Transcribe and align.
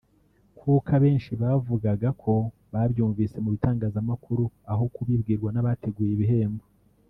kuko 0.59 0.87
abenshi 0.97 1.31
bavugaga 1.41 2.09
ko 2.21 2.33
babyumvise 2.73 3.37
mu 3.43 3.49
bitangazamakuru 3.55 4.43
aho 4.71 4.83
kubibwirwa 4.95 5.49
n’abateguye 5.51 6.13
ibihembo 6.15 6.63